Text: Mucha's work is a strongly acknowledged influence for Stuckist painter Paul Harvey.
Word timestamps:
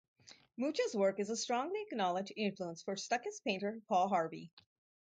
Mucha's 0.57 0.95
work 0.95 1.19
is 1.19 1.29
a 1.29 1.37
strongly 1.37 1.79
acknowledged 1.83 2.31
influence 2.35 2.81
for 2.81 2.95
Stuckist 2.95 3.43
painter 3.45 3.83
Paul 3.87 4.07
Harvey. 4.07 4.49